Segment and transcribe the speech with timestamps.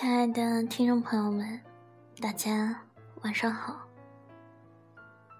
[0.00, 1.60] 亲爱的听众朋友们，
[2.20, 2.80] 大家
[3.22, 3.84] 晚上好。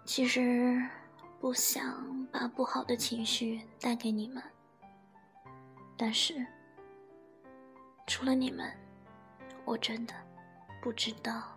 [0.05, 0.85] 其实
[1.39, 4.43] 不想把不好的情绪带给你们，
[5.97, 6.45] 但是
[8.09, 8.69] 除了你们，
[9.65, 10.15] 我真的
[10.83, 11.57] 不知道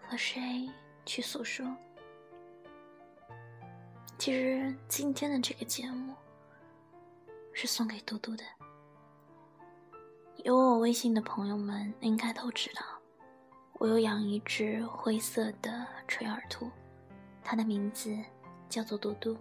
[0.00, 0.70] 和谁
[1.04, 1.66] 去诉说。
[4.16, 6.14] 其实今天的这个节目
[7.52, 8.44] 是送给嘟嘟的。
[10.44, 12.82] 有我微信的朋友们应该都知道，
[13.74, 16.70] 我有养一只灰色的垂耳兔，
[17.44, 18.16] 它的名字
[18.68, 19.36] 叫做嘟嘟。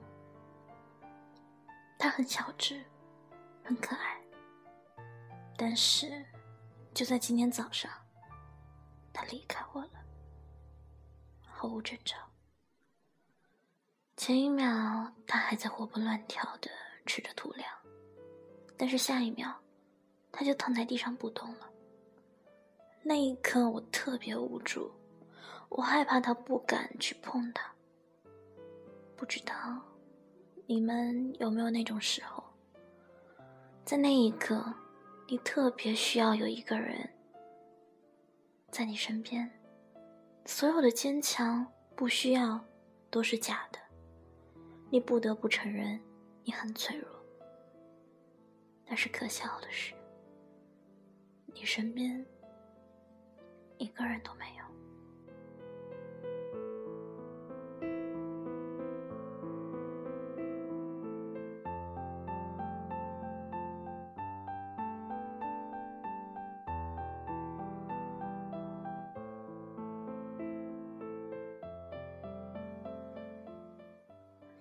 [1.98, 2.84] 它很小只，
[3.64, 4.20] 很可爱。
[5.58, 6.26] 但是，
[6.94, 7.90] 就在今天早上，
[9.14, 9.92] 它离开我了，
[11.46, 12.18] 毫无征兆。
[14.18, 16.70] 前一秒，它还在活蹦乱跳的
[17.06, 17.70] 吃着兔粮，
[18.76, 19.54] 但是下一秒。
[20.32, 21.70] 他就躺在地上不动了。
[23.02, 24.92] 那一刻，我特别无助，
[25.70, 27.72] 我害怕他，不敢去碰他。
[29.16, 29.56] 不知道
[30.66, 32.44] 你们有没有那种时候，
[33.84, 34.64] 在那一刻，
[35.28, 37.10] 你特别需要有一个人
[38.70, 39.50] 在你身边，
[40.46, 42.64] 所有的坚强不需要
[43.10, 43.80] 都是假的，
[44.90, 46.00] 你不得不承认
[46.44, 47.10] 你很脆弱。
[48.86, 49.94] 但是可笑的是。
[51.54, 52.26] 你身边
[53.78, 54.64] 一个人都没有。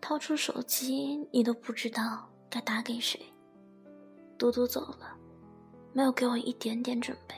[0.01, 3.21] 掏出手机，你都不知道该打给谁。
[4.39, 5.18] 嘟嘟走了。
[5.99, 7.35] 没有给我一点点准备。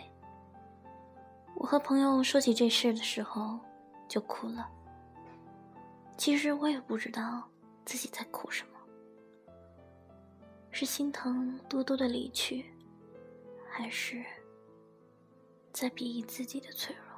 [1.54, 3.58] 我和朋友说起这事的时候，
[4.06, 4.68] 就哭了。
[6.18, 7.48] 其实我也不知道
[7.86, 8.78] 自己在哭什么，
[10.70, 12.66] 是心疼多多的离去，
[13.66, 14.22] 还是
[15.72, 17.09] 在鄙夷自己的脆弱？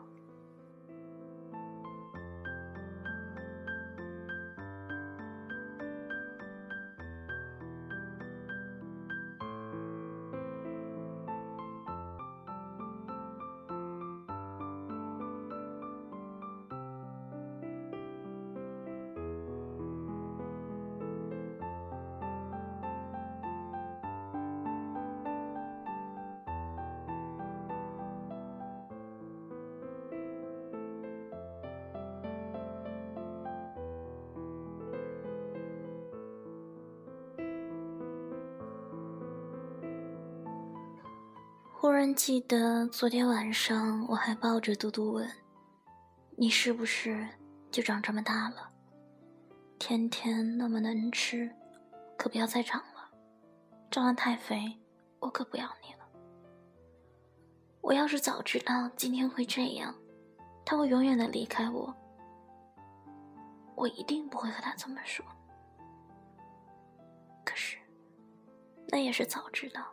[41.82, 45.28] 忽然记得昨天晚上，我还抱着嘟嘟问
[46.38, 47.26] ：“你是不是
[47.72, 48.70] 就长这么大了？
[49.80, 51.52] 天天那么能吃，
[52.16, 53.10] 可不要再长了。
[53.90, 54.78] 长得太肥，
[55.18, 56.08] 我可不要你了。
[57.80, 59.92] 我要是早知道今天会这样，
[60.64, 61.92] 他会永远的离开我，
[63.74, 65.26] 我一定不会和他这么说。
[67.44, 67.76] 可是，
[68.86, 69.84] 那也是早知道。”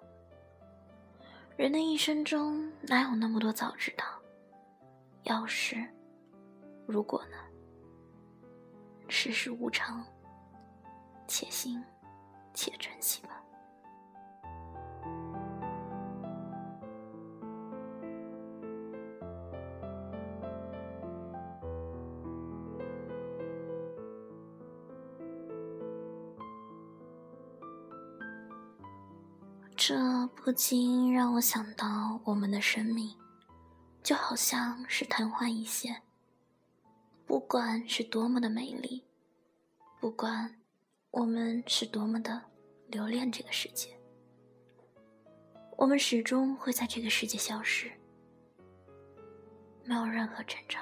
[1.59, 4.06] 人的一生中哪有那么多早知道？
[5.24, 5.86] 要是，
[6.88, 7.36] 如果呢？
[9.09, 10.02] 世事无常，
[11.28, 11.84] 且行
[12.53, 13.39] 且珍惜吧。
[29.81, 33.16] 这不禁让我想到，我们的生命
[34.03, 36.02] 就好像是昙花一现。
[37.26, 39.02] 不管是多么的美丽，
[40.02, 40.53] 不管
[41.11, 42.43] 我们是多么的
[42.87, 43.97] 留恋这个世界，
[45.78, 47.90] 我们始终会在这个世界消失，
[49.85, 50.78] 没有任何征兆。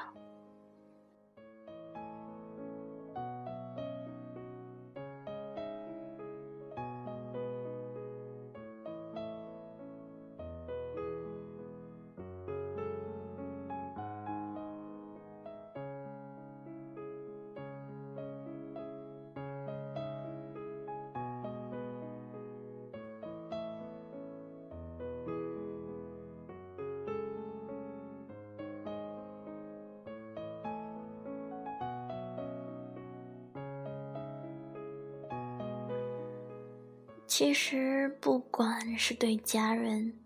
[37.28, 40.18] 其实，不管是对家人、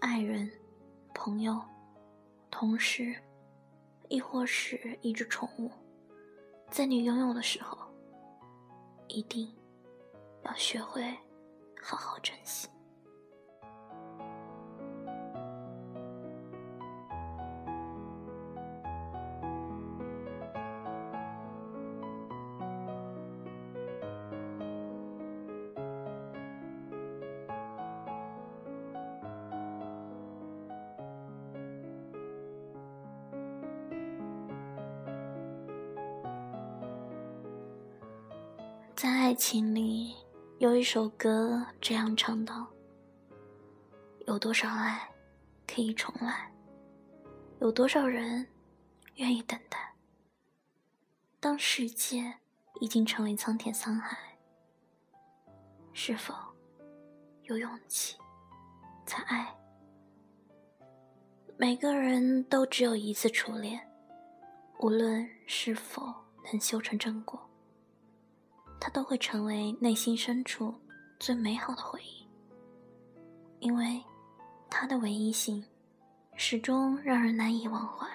[0.00, 0.50] 爱人，
[1.14, 1.60] 朋友、
[2.50, 3.14] 同事，
[4.08, 5.70] 亦或是一只宠物，
[6.70, 7.78] 在你拥有的时候，
[9.06, 9.54] 一定
[10.44, 11.14] 要学会
[11.80, 12.68] 好好珍惜。
[39.34, 40.14] 爱情里，
[40.58, 42.68] 有一首歌这样唱道
[44.28, 45.10] ：“有多少爱
[45.66, 46.52] 可以重来？
[47.58, 48.46] 有多少人
[49.16, 49.92] 愿意等待？
[51.40, 52.32] 当世界
[52.78, 54.16] 已经成为苍天沧海，
[55.92, 56.32] 是否
[57.42, 58.16] 有勇气
[59.04, 59.52] 再爱？
[61.56, 63.84] 每个人都只有一次初恋，
[64.78, 66.14] 无论是否
[66.44, 67.44] 能修成正果。”
[68.84, 70.74] 它都会成为内心深处
[71.18, 72.28] 最美好的回忆，
[73.60, 73.98] 因为
[74.68, 75.64] 它的唯一性，
[76.36, 78.06] 始终让人难以忘怀。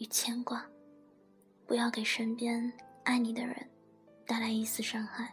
[0.00, 0.64] 与牵挂，
[1.66, 2.72] 不要给身边
[3.04, 3.54] 爱你的人
[4.26, 5.30] 带来一丝伤害。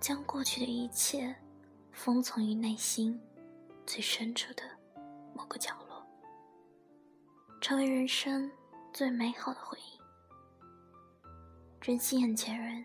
[0.00, 1.36] 将过去的一切
[1.92, 3.20] 封存于内心
[3.84, 4.62] 最深处的
[5.34, 6.02] 某个角落，
[7.60, 8.50] 成为人生
[8.90, 10.00] 最美好的回忆。
[11.78, 12.82] 珍惜眼前人，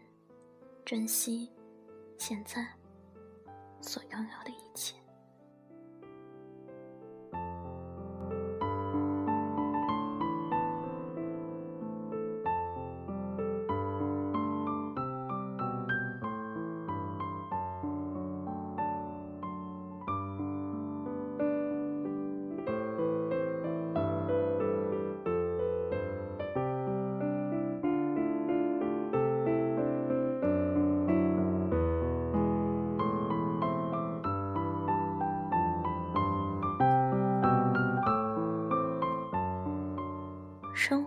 [0.84, 1.50] 珍惜
[2.18, 2.68] 现在
[3.80, 4.63] 所拥有的一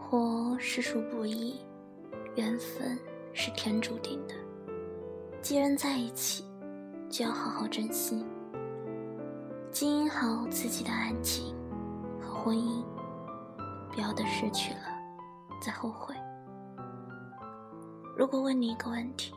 [0.09, 1.57] 活实属不易，
[2.37, 2.97] 缘分
[3.33, 4.35] 是天注定的。
[5.43, 6.45] 既然在一起，
[7.11, 8.25] 就要好好珍惜，
[9.69, 11.57] 经营好自己的爱情
[12.21, 12.85] 和婚姻，
[13.91, 14.83] 不要等失去了
[15.61, 16.15] 再后悔。
[18.17, 19.35] 如果问你一个问题，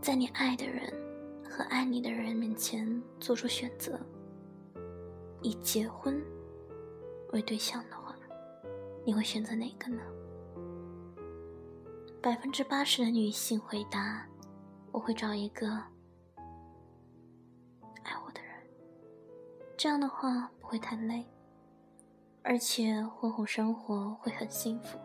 [0.00, 0.88] 在你爱的人
[1.42, 3.98] 和爱你的人面前做出选择，
[5.42, 6.22] 以结婚
[7.32, 8.03] 为对象的，
[9.06, 10.02] 你会选择哪个呢？
[12.22, 14.26] 百分之八十的女性回答
[14.92, 15.68] ：“我会找一个
[18.02, 18.50] 爱我的人。”
[19.76, 21.22] 这样的话不会太累，
[22.42, 24.98] 而且婚后生活会很幸福。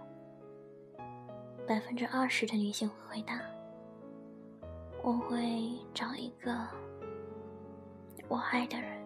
[1.68, 3.42] 百分之二十的女性回答
[5.04, 6.66] ：“我会找一个
[8.30, 9.06] 我爱的人，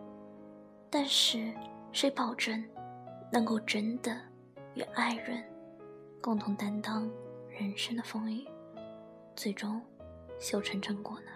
[0.91, 1.51] 但是
[1.91, 2.63] 谁保证
[3.31, 4.15] 能够真的？”
[4.75, 5.43] 与爱人
[6.21, 7.09] 共同担当
[7.49, 8.47] 人生的风雨，
[9.35, 9.81] 最终
[10.39, 11.31] 修成正果呢？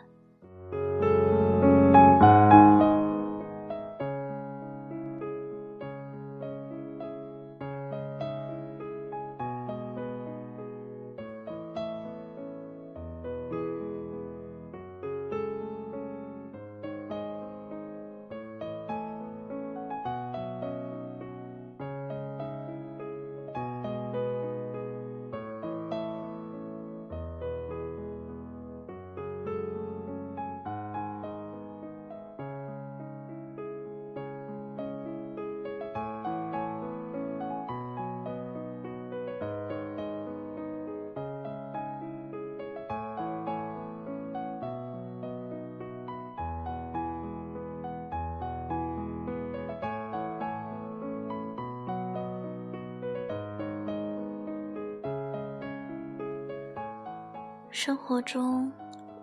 [57.80, 58.72] 生活中，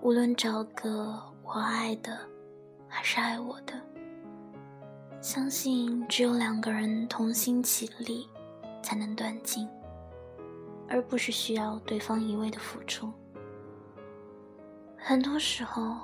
[0.01, 2.17] 无论找个我爱的
[2.87, 3.75] 还是爱我的。
[5.21, 8.31] 相信只有两个人同心齐力，
[8.81, 9.69] 才能断尽，
[10.89, 13.13] 而不是需要对方一味的付出。
[14.97, 15.97] 很多时候，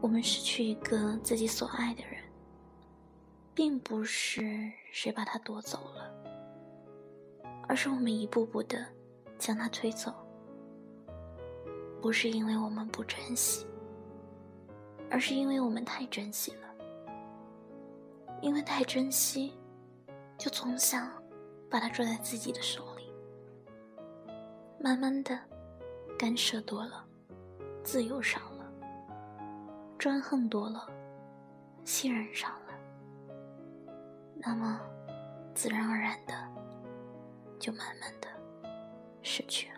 [0.00, 2.22] 我们失去一个自己所爱的人，
[3.52, 6.14] 并不是谁把他夺走了，
[7.66, 8.86] 而是我们一步步的
[9.40, 10.14] 将他推走。
[12.00, 13.66] 不是因为我们不珍惜，
[15.10, 16.60] 而是因为我们太珍惜了。
[18.42, 19.54] 因为太珍惜，
[20.38, 21.10] 就总想
[21.70, 23.10] 把它抓在自己的手里。
[24.78, 25.38] 慢慢的，
[26.18, 27.04] 干涉多了，
[27.82, 28.70] 自由少了，
[29.98, 30.86] 专横多了，
[31.84, 33.94] 信任少了，
[34.36, 34.80] 那么，
[35.54, 36.34] 自然而然的，
[37.58, 38.28] 就慢慢的
[39.22, 39.75] 失去了。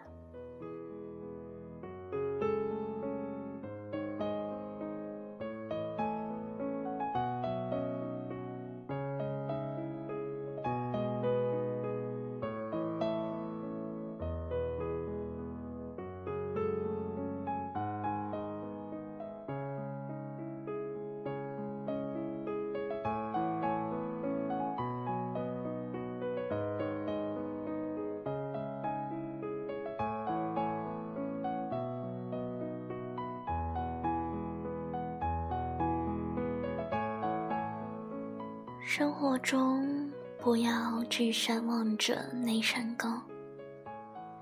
[38.98, 43.22] 生活中不要这山望着那山高，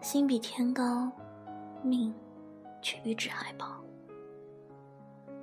[0.01, 1.13] 心比天高，
[1.83, 2.11] 命
[2.81, 3.67] 却与之还薄。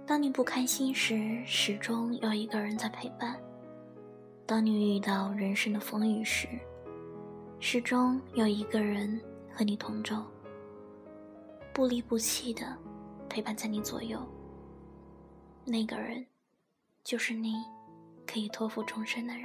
[0.03, 3.35] 当你不开心时，始终有一个人在陪伴；
[4.47, 6.47] 当你遇到人生的风雨时，
[7.59, 9.21] 始终有一个人
[9.53, 10.23] 和你同舟，
[11.71, 12.75] 不离不弃的
[13.29, 14.19] 陪伴在你左右。
[15.65, 16.25] 那个人，
[17.03, 17.63] 就是你。
[18.25, 19.43] 可以托付终身的人。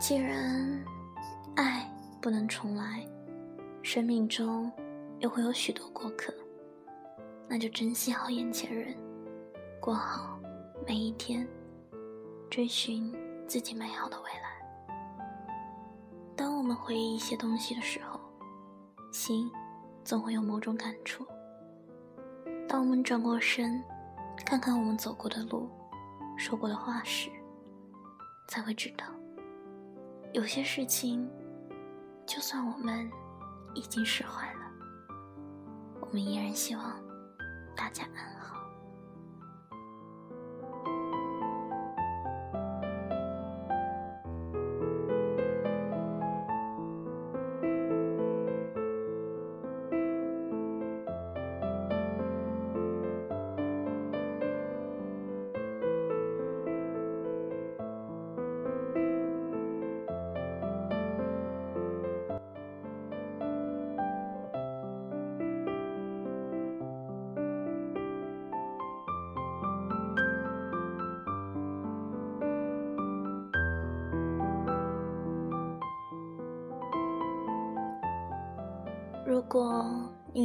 [0.00, 0.82] 既然
[1.56, 1.84] 爱
[2.22, 3.04] 不能重来，
[3.82, 4.72] 生命中。
[5.20, 6.32] 又会有许多过客，
[7.48, 8.96] 那就珍惜好眼前人，
[9.80, 10.38] 过好
[10.86, 11.46] 每一天，
[12.48, 13.12] 追寻
[13.46, 14.94] 自己美好的未来。
[16.36, 18.20] 当我们回忆一些东西的时候，
[19.10, 19.50] 心
[20.04, 21.26] 总会有某种感触。
[22.68, 23.82] 当我们转过身，
[24.46, 25.68] 看看我们走过的路，
[26.36, 27.28] 说过的话时，
[28.46, 29.04] 才会知道，
[30.32, 31.28] 有些事情，
[32.24, 33.10] 就算我们
[33.74, 34.67] 已经释怀了。
[36.10, 36.98] 我们依然希望
[37.76, 38.37] 大家安。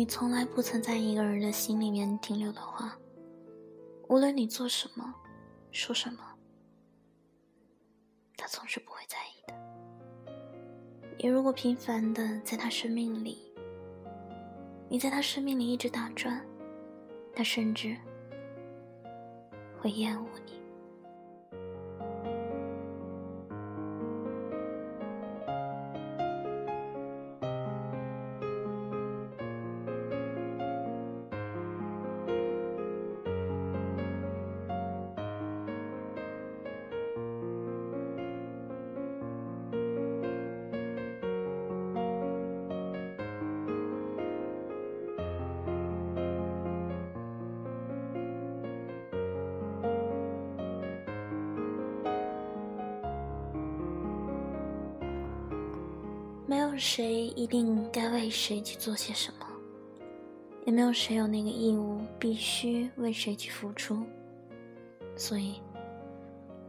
[0.03, 2.93] 你从来不曾在一个人的心里面停留的话，
[4.09, 5.15] 无论你做什么、
[5.71, 6.19] 说什么，
[8.35, 10.33] 他总是不会在意的。
[11.17, 13.49] 你如果频繁的在他生命里，
[14.89, 16.45] 你在他生命里一直打转，
[17.33, 17.95] 他甚至
[19.79, 20.51] 会厌恶你。
[57.53, 59.45] 定该为谁去做些什么，
[60.65, 64.03] 也没有谁有那个义务必须为谁去付出。
[65.15, 65.61] 所以，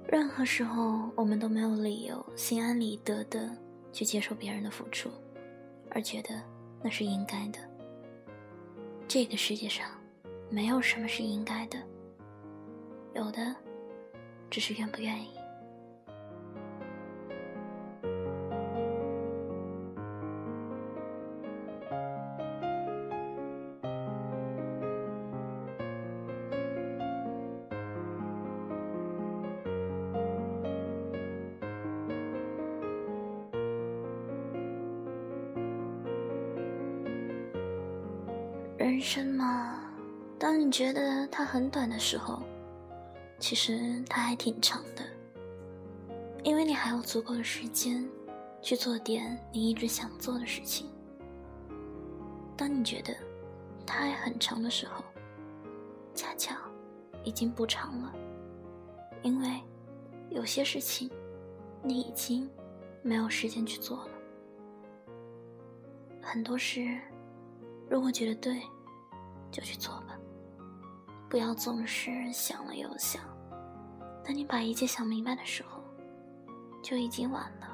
[0.07, 3.51] 任何时候我们都没有理由心安理得的
[3.95, 5.09] 去接受别人的付出，
[5.89, 6.39] 而觉得
[6.83, 7.59] 那是应该的。
[9.09, 9.87] 这个世界上
[10.51, 11.79] 没有什么是应该的，
[13.15, 13.57] 有的
[14.51, 15.31] 只是愿不愿意。
[40.75, 42.43] 觉得它很短的时候，
[43.39, 45.05] 其实它还挺长的，
[46.43, 48.05] 因为你还有足够的时间
[48.61, 50.89] 去做点你一直想做的事情。
[52.57, 53.15] 当你觉得
[53.87, 55.05] 它还很长的时候，
[56.13, 56.57] 恰巧
[57.23, 58.13] 已经不长了，
[59.23, 59.63] 因为
[60.29, 61.09] 有些事情
[61.85, 62.51] 你已经
[63.01, 64.09] 没有时间去做了。
[66.21, 66.99] 很多事，
[67.89, 68.61] 如果觉得对。
[69.53, 70.19] 就去做吧，
[71.29, 73.23] 不要总是想了又想。
[74.25, 75.83] 等你把一切想明白的时候，
[76.83, 77.74] 就已经晚了。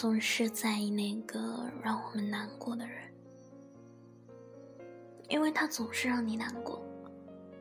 [0.00, 3.12] 总是在意那个让我们难过的人，
[5.28, 6.82] 因为他总是让你难过，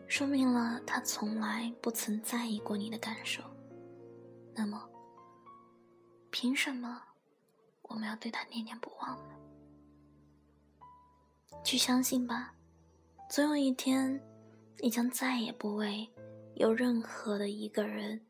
[0.08, 3.44] 说明了他从来不曾在意过你的感受。
[4.56, 4.82] 那么，
[6.30, 7.04] 凭什么
[7.82, 9.36] 我们要对他念念不忘呢？
[11.62, 12.54] 去相信吧，
[13.30, 14.18] 总有一天，
[14.78, 16.10] 你将再也不为
[16.56, 18.26] 有任何的一个人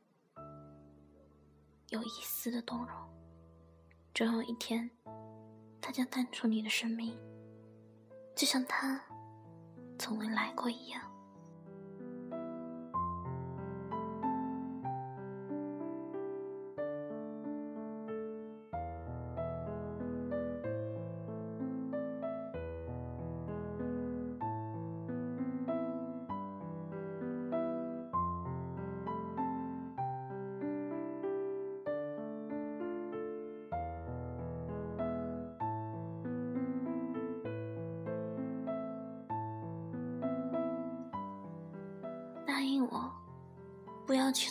[1.89, 3.18] 有一丝的动容。
[4.13, 4.89] 总有一天，
[5.79, 7.17] 他将淡出你的生命，
[8.35, 9.01] 就像他
[9.97, 11.01] 从未来过一样。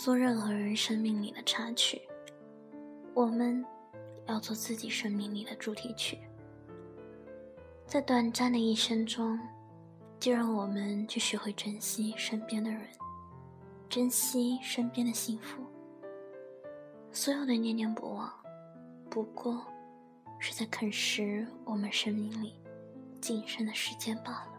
[0.08, 2.00] 做任何人生命里的插曲。
[3.12, 3.62] 我们
[4.24, 6.18] 要做自己生命里的主题曲。
[7.84, 9.38] 在短暂的一生中，
[10.18, 12.88] 就让我们去学会珍惜身边的人，
[13.90, 15.62] 珍惜身边的幸福。
[17.12, 18.32] 所有的念念不忘，
[19.10, 19.62] 不过
[20.38, 22.54] 是在啃食我们生命里
[23.20, 24.57] 仅剩的时间罢了。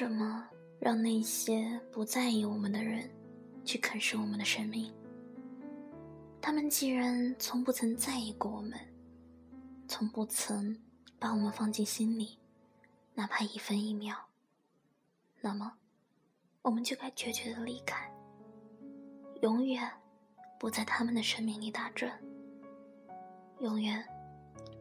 [0.00, 3.06] 什么让那些不在意我们的人
[3.66, 4.90] 去啃食我们的生命？
[6.40, 8.80] 他们既然从不曾在意过我们，
[9.86, 10.74] 从不曾
[11.18, 12.38] 把我们放进心里，
[13.12, 14.16] 哪怕一分一秒，
[15.42, 15.70] 那么
[16.62, 18.10] 我们就该决绝的离开，
[19.42, 19.86] 永远
[20.58, 22.18] 不在他们的生命里打转，
[23.58, 24.02] 永远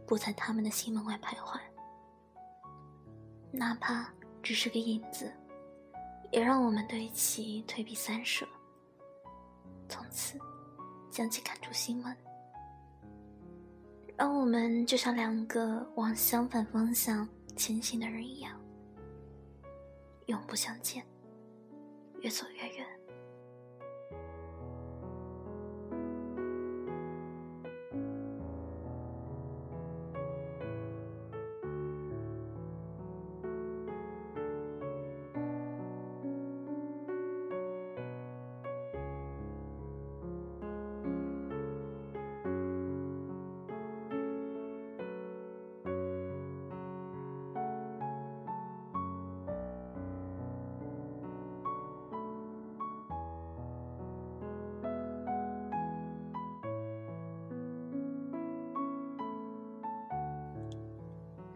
[0.07, 1.59] 不在他们的心门外徘徊，
[3.51, 4.09] 哪怕。
[4.41, 5.31] 只是个影子，
[6.31, 8.47] 也让我们对其退避三舍。
[9.87, 10.39] 从此，
[11.09, 12.15] 将其赶出心门，
[14.15, 18.59] 让我们就像两个往相反方向前行的人一样，
[20.27, 21.05] 永不相见，
[22.21, 22.98] 越走越远。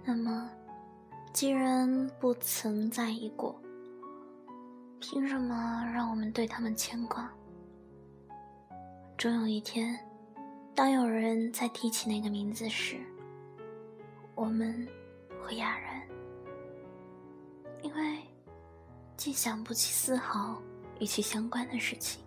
[0.06, 0.50] 那么，
[1.32, 3.60] 既然不曾在意过，
[5.00, 7.32] 凭什么让我们对他们牵挂？
[9.18, 9.98] 终有一天，
[10.76, 12.98] 当有人再提起那个名字时，
[14.36, 14.86] 我们
[15.42, 16.02] 会哑然，
[17.82, 18.20] 因为
[19.16, 20.62] 竟想不起丝毫
[21.00, 22.22] 与其相关的事情。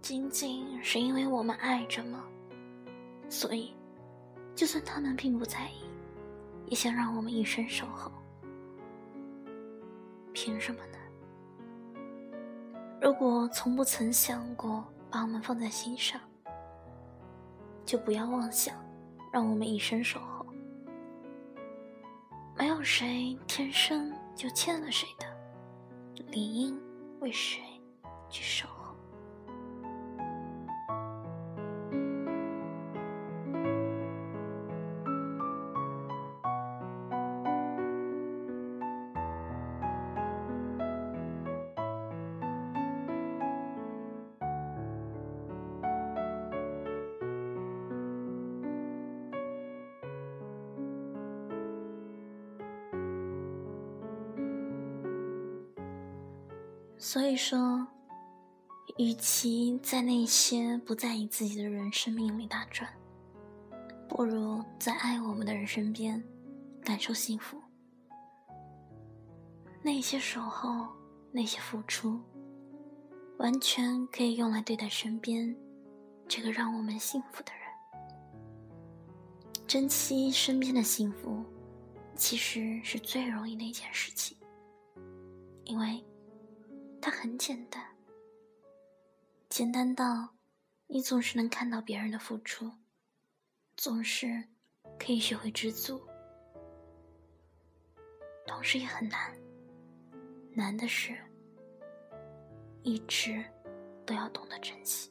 [0.00, 2.24] 仅仅是因为我们爱着吗？
[3.28, 3.72] 所以，
[4.54, 5.84] 就算他们并不在意，
[6.66, 8.10] 也想让我们一生守候。
[10.32, 10.98] 凭什么呢？
[13.00, 16.20] 如果从不曾想过把我们放在心上，
[17.84, 18.76] 就不要妄想
[19.32, 20.46] 让我们一生守候。
[22.56, 25.26] 没有谁天生就欠了谁的，
[26.30, 26.80] 理应
[27.20, 27.60] 为谁
[28.28, 28.81] 去守候。
[57.12, 57.86] 所以说，
[58.96, 62.90] 与其在那些不在意自己的人生命里打转，
[64.08, 66.24] 不如在爱我们的人身边
[66.82, 67.60] 感受幸福。
[69.82, 70.88] 那些守候，
[71.30, 72.18] 那些付出，
[73.36, 75.54] 完全可以用来对待身边
[76.26, 77.60] 这个让我们幸福的人。
[79.66, 81.44] 珍惜身边的幸福，
[82.16, 84.34] 其实是最容易的一件事情，
[85.64, 86.02] 因为。
[87.04, 87.84] 它很简单，
[89.48, 90.36] 简单到
[90.86, 92.70] 你总是能看到别人的付出，
[93.76, 94.44] 总是
[95.00, 96.00] 可以学会知足，
[98.46, 99.36] 同时也很难。
[100.52, 101.18] 难的是，
[102.84, 103.44] 一直
[104.06, 105.10] 都要懂得珍惜。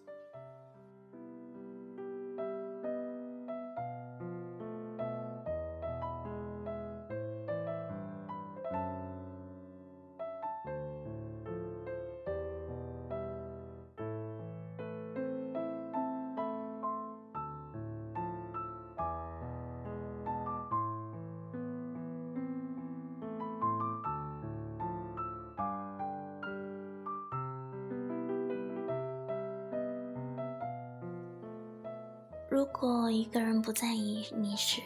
[33.12, 34.82] 一个人不在意你时，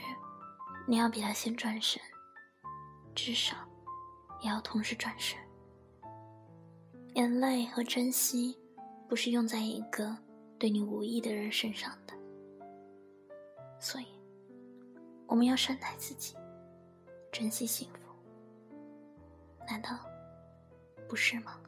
[0.88, 2.01] 你要比他先转身，
[3.13, 3.55] 至少
[4.41, 5.38] 也要同时转身。
[7.13, 8.57] 眼泪和珍惜，
[9.07, 10.17] 不是用在一个
[10.59, 12.13] 对你无意的人身上的。
[13.79, 14.07] 所以，
[15.27, 16.35] 我们要善待自己，
[17.31, 17.99] 珍惜幸福。
[19.67, 19.97] 难道
[21.07, 21.59] 不是吗？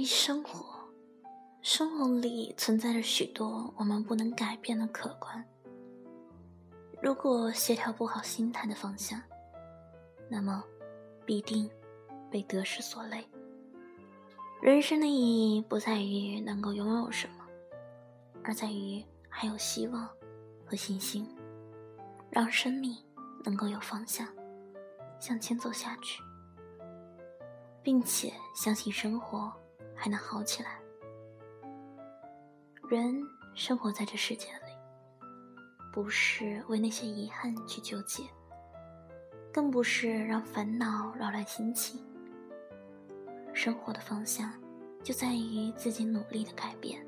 [0.00, 0.64] 于生活，
[1.60, 5.44] 生活里存在着许多我们不能改变的客观。
[7.02, 9.20] 如果协调不好心态的方向，
[10.30, 10.64] 那么
[11.26, 11.70] 必定
[12.30, 13.28] 被得失所累。
[14.62, 17.44] 人生的意义不在于能够拥有什么，
[18.42, 20.08] 而在于还有希望
[20.64, 21.28] 和信心，
[22.30, 22.96] 让生命
[23.44, 24.26] 能够有方向，
[25.20, 26.22] 向前走下去，
[27.82, 29.52] 并且相信生活。
[30.00, 30.80] 还能好起来。
[32.88, 33.22] 人
[33.54, 34.72] 生活在这世界里，
[35.92, 38.22] 不是为那些遗憾去纠结，
[39.52, 42.02] 更不是让烦恼扰乱心情。
[43.52, 44.50] 生活的方向，
[45.04, 47.06] 就在于自己努力的改变，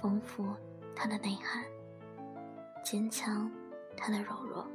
[0.00, 0.44] 丰富
[0.96, 1.64] 它的内涵，
[2.82, 3.48] 坚强
[3.96, 4.66] 它的柔弱，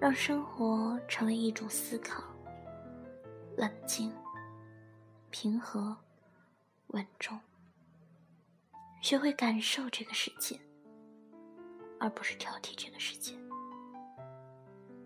[0.00, 2.24] 让生活成为一种思考，
[3.58, 4.10] 冷静。
[5.30, 5.96] 平和、
[6.88, 7.38] 稳重，
[9.02, 10.58] 学会感受这个世界，
[12.00, 13.34] 而不是挑剔这个世界，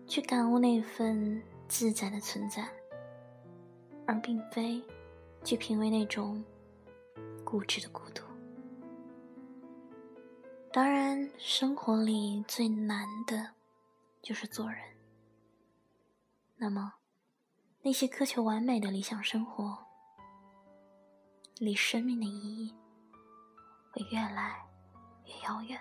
[0.07, 2.67] 去感悟那份自在的存在，
[4.07, 4.81] 而并非
[5.43, 6.43] 去品味那种
[7.43, 8.23] 固执的孤独。
[10.71, 13.51] 当然，生活里最难的
[14.21, 14.79] 就是做人，
[16.55, 16.93] 那么，
[17.81, 19.85] 那些苛求完美的理想生活，
[21.63, 22.75] 离生命的意义
[23.93, 24.67] 会越来
[25.23, 25.79] 越遥远。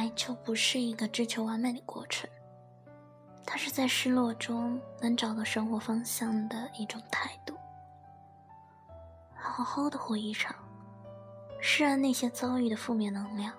[0.00, 2.28] 来就不是一个追求完美的过程，
[3.44, 7.54] 它是在失落中能找到生活方向的一种态度。
[9.34, 10.56] 好好的活一场，
[11.60, 13.52] 释然那些遭遇的负面能量，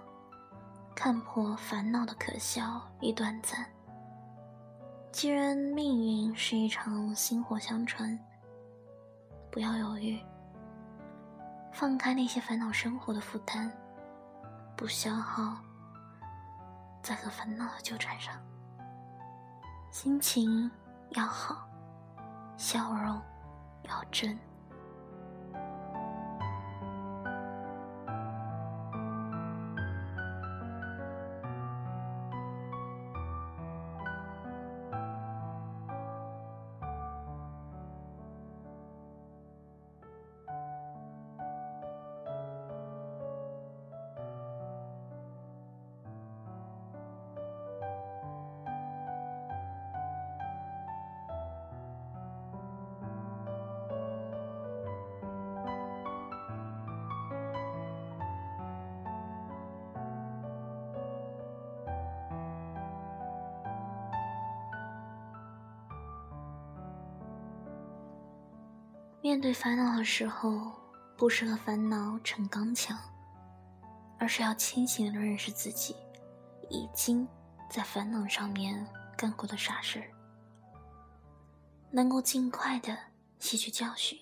[0.96, 3.64] 看破烦恼的可笑与短暂。
[5.12, 8.18] 既然命运是一场薪火相传，
[9.52, 10.20] 不要犹豫，
[11.72, 13.72] 放开那些烦恼生活的负担。
[14.76, 15.56] 不消耗
[17.02, 18.34] 在和烦恼的纠缠上，
[19.92, 20.70] 心情
[21.12, 21.68] 要好，
[22.58, 23.22] 笑容
[23.84, 24.38] 要真。
[69.24, 70.72] 面对烦恼的时候，
[71.16, 72.98] 不是和烦恼逞刚强，
[74.18, 75.96] 而是要清醒的认识自己
[76.70, 77.28] 已经
[77.70, 78.84] 在烦恼上面
[79.16, 80.10] 干过的傻事儿，
[81.92, 82.98] 能够尽快的
[83.38, 84.18] 吸取教训，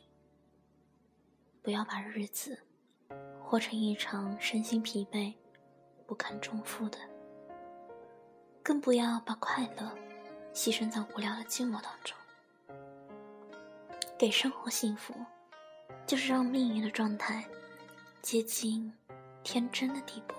[1.62, 2.60] 不要把日子
[3.42, 5.34] 活成一场身心疲惫、
[6.06, 6.98] 不堪重负的，
[8.62, 9.96] 更不要把快乐
[10.54, 12.19] 牺牲在无聊的寂寞当中。
[14.20, 15.14] 给生活幸福，
[16.06, 17.42] 就是让命运的状态
[18.22, 18.92] 接近
[19.44, 20.36] 天真的地步。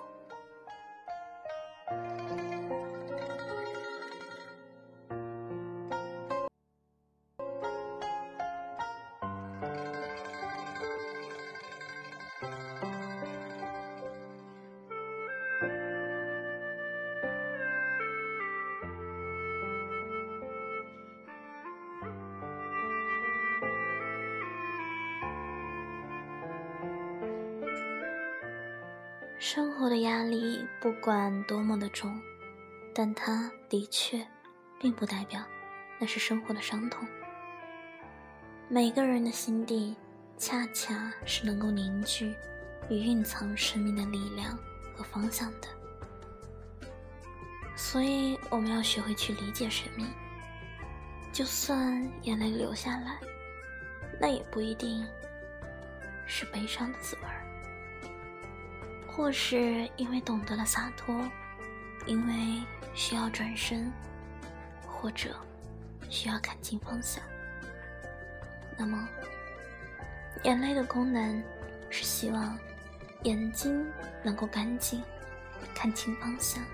[29.42, 32.20] 生活的压力不管多么的重，
[32.94, 34.22] 但它的确，
[34.78, 35.42] 并不代表
[35.98, 37.08] 那是生活的伤痛。
[38.68, 39.96] 每个人的心底，
[40.36, 42.34] 恰恰是能够凝聚
[42.90, 44.58] 与蕴藏生命的力量
[44.94, 45.68] 和方向的。
[47.74, 50.06] 所以，我们要学会去理解生命。
[51.32, 53.18] 就算眼泪流下来，
[54.20, 55.02] 那也不一定
[56.26, 57.39] 是悲伤的滋味儿。
[59.20, 61.14] 或是因为懂得了洒脱，
[62.06, 63.92] 因为需要转身，
[64.86, 65.36] 或者
[66.08, 67.22] 需要看清方向。
[68.78, 69.06] 那么，
[70.44, 71.40] 眼泪的功能
[71.90, 72.58] 是希望
[73.24, 73.86] 眼睛
[74.22, 75.02] 能够干净，
[75.74, 76.64] 看清方向，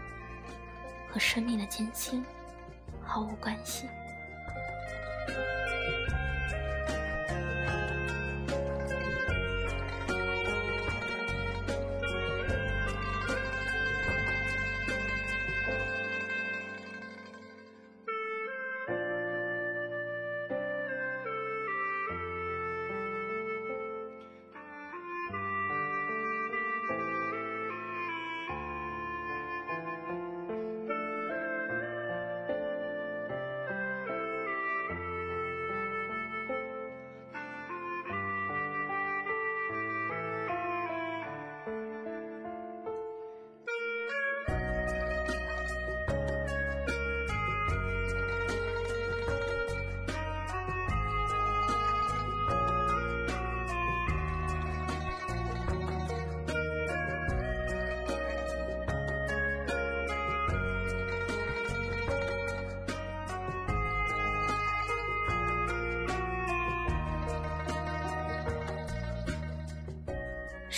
[1.11, 2.25] 和生命的艰辛
[3.03, 3.89] 毫无关系。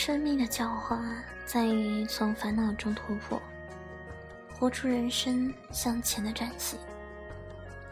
[0.01, 1.03] 生命的教化
[1.45, 3.43] 在于从烦恼中突破，
[4.49, 6.79] 活出人生向前的展现，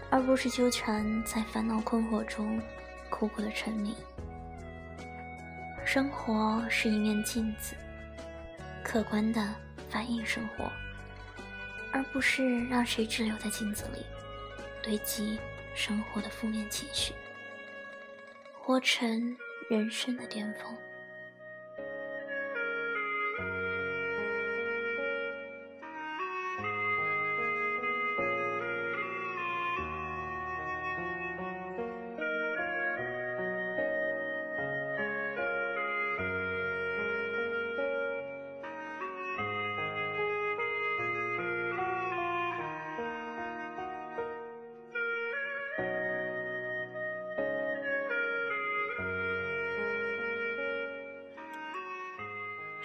[0.09, 2.63] 而不是纠缠在烦恼困惑中
[3.11, 3.93] 苦苦的沉迷。
[5.85, 7.75] 生活是一面镜子，
[8.85, 9.45] 客观的
[9.91, 10.71] 反映生活，
[11.91, 14.07] 而不是让谁滞留在镜子里，
[14.81, 15.41] 堆积
[15.75, 17.13] 生活的负面情绪，
[18.63, 19.37] 活成
[19.69, 20.73] 人生的巅峰。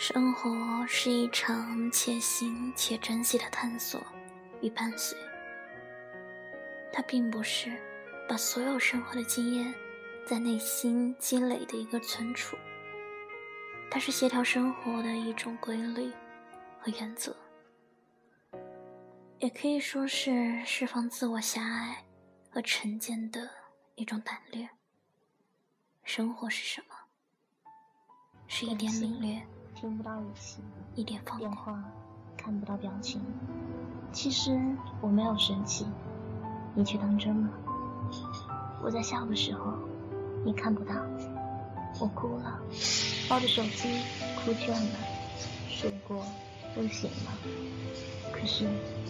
[0.02, 4.04] 生活是一场且行且珍惜的探索
[4.60, 5.16] 与伴随，
[6.92, 7.72] 它并不是
[8.28, 9.72] 把所有生活的经验
[10.26, 12.58] 在内心积累的一个存储，
[13.92, 16.12] 它是协调生活的一种规律
[16.80, 17.38] 和原则，
[19.38, 22.04] 也可以说是释放自我狭隘
[22.50, 23.48] 和成见的
[23.94, 24.68] 一种胆略。
[26.04, 26.96] 生活是什么？
[28.48, 29.40] 是一点领略。
[29.82, 30.62] 听不到语气，
[30.94, 31.84] 一点放电话
[32.38, 33.20] 看不到表情。
[34.12, 34.52] 其实
[35.02, 35.88] 我没有生气，
[36.76, 37.50] 你却当真了。
[38.84, 39.74] 我在笑的时候，
[40.46, 40.94] 你看不到。
[42.00, 42.60] 我哭了，
[43.28, 44.04] 抱着手机
[44.46, 45.00] 哭倦了，
[45.68, 46.24] 睡过
[46.78, 47.32] 又醒了。
[48.32, 48.68] 可是。